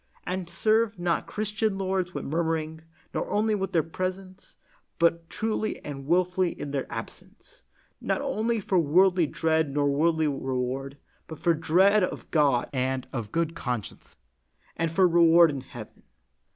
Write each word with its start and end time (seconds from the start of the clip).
And 0.25 0.49
serve 0.49 0.97
not 0.97 1.27
Christian 1.27 1.77
lords 1.77 2.11
with 2.11 2.25
murmuring, 2.25 2.81
nor 3.13 3.29
only 3.29 3.53
in 3.53 3.63
their 3.71 3.83
presence, 3.83 4.55
but 4.97 5.29
truly 5.29 5.77
and 5.85 6.07
wilfully 6.07 6.59
in 6.59 6.71
their 6.71 6.91
absence, 6.91 7.65
not 8.01 8.19
only 8.19 8.59
for 8.59 8.79
worldly 8.79 9.27
dread 9.27 9.69
nor 9.71 9.91
worldly 9.91 10.27
reward, 10.27 10.97
but 11.27 11.37
for 11.37 11.53
dread 11.53 12.03
of 12.03 12.31
God 12.31 12.67
and 12.73 13.07
good 13.31 13.53
conscience, 13.53 14.17
and 14.75 14.89
for 14.91 15.07
reward 15.07 15.51
in 15.51 15.61
heaven. 15.61 16.01